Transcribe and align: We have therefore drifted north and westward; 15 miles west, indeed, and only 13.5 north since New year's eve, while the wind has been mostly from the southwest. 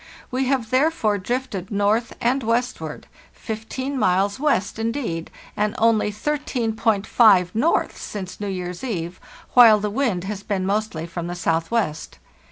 We 0.31 0.45
have 0.45 0.71
therefore 0.71 1.19
drifted 1.19 1.69
north 1.69 2.11
and 2.19 2.41
westward; 2.41 3.05
15 3.33 3.99
miles 3.99 4.39
west, 4.39 4.79
indeed, 4.79 5.29
and 5.55 5.75
only 5.77 6.11
13.5 6.11 7.49
north 7.53 7.97
since 8.01 8.39
New 8.39 8.47
year's 8.47 8.83
eve, 8.83 9.19
while 9.53 9.79
the 9.79 9.91
wind 9.91 10.23
has 10.23 10.41
been 10.41 10.65
mostly 10.65 11.05
from 11.05 11.27
the 11.27 11.35
southwest. 11.35 12.17